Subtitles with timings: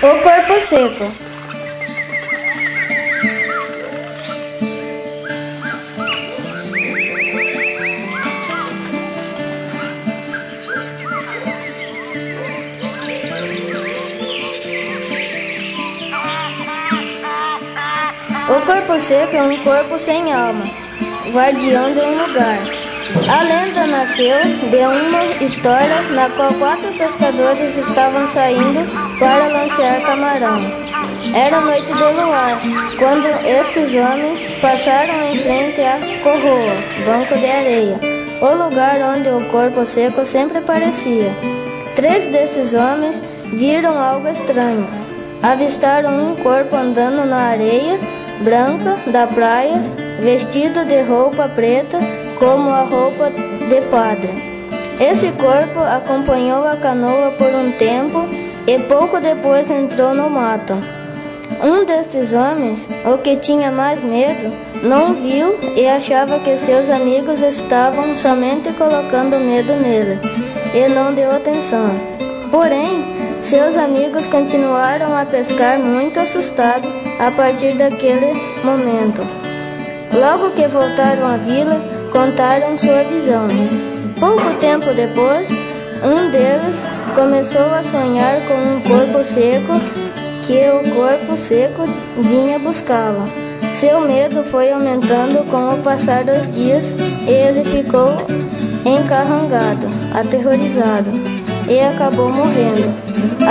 [0.00, 1.12] O corpo seco.
[18.48, 20.64] O corpo seco é um corpo sem alma,
[21.32, 22.77] guardião de um lugar.
[23.10, 24.36] A lenda nasceu
[24.70, 28.86] de uma história na qual quatro pescadores estavam saindo
[29.18, 30.58] para lancear camarão.
[31.34, 32.60] Era noite de luar,
[32.98, 36.76] quando esses homens passaram em frente a Corroa,
[37.06, 37.98] banco de areia,
[38.42, 41.30] o lugar onde o corpo seco sempre aparecia.
[41.96, 43.22] Três desses homens
[43.54, 44.86] viram algo estranho.
[45.42, 47.98] Avistaram um corpo andando na areia
[48.42, 49.82] branca da praia,
[50.20, 51.98] vestido de roupa preta
[52.38, 54.30] como a roupa de padre.
[55.00, 58.28] Esse corpo acompanhou a canoa por um tempo
[58.66, 60.74] e pouco depois entrou no mato.
[61.62, 67.42] Um destes homens, o que tinha mais medo, não viu e achava que seus amigos
[67.42, 70.18] estavam somente colocando medo nele
[70.74, 71.90] e não deu atenção.
[72.50, 73.04] Porém,
[73.42, 79.22] seus amigos continuaram a pescar muito assustados a partir daquele momento.
[80.12, 83.46] Logo que voltaram à vila, contaram sua visão.
[84.18, 85.48] Pouco tempo depois,
[86.02, 86.82] um deles
[87.14, 89.74] começou a sonhar com um corpo seco
[90.42, 91.84] que o corpo seco
[92.18, 93.24] vinha buscá-lo.
[93.74, 96.94] Seu medo foi aumentando com o passar dos dias
[97.26, 98.16] e ele ficou
[98.84, 101.10] encarrangado, aterrorizado
[101.68, 102.92] e acabou morrendo.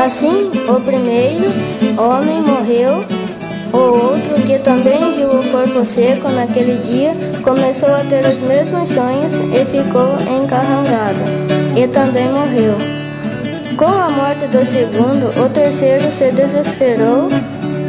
[0.04, 1.46] Assim, o primeiro
[1.98, 3.06] homem morreu
[3.74, 7.14] o outro, que também viu o corpo seco naquele dia,
[7.44, 11.20] começou a ter os mesmos sonhos e ficou encarrangado,
[11.76, 12.76] e também morreu.
[13.78, 17.28] Com a morte do segundo, o terceiro se desesperou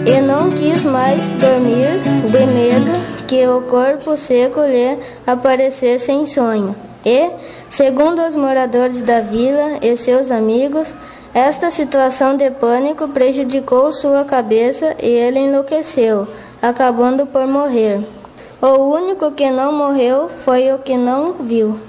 [0.06, 2.00] e não quis mais dormir
[2.31, 6.88] de medo que o corpo seco lhe aparecesse em sonho.
[7.04, 7.31] E,
[7.69, 10.94] segundo os moradores da vila e seus amigos,
[11.32, 16.26] esta situação de pânico prejudicou sua cabeça e ele enlouqueceu,
[16.60, 18.00] acabando por morrer.
[18.60, 21.88] O único que não morreu foi o que não viu.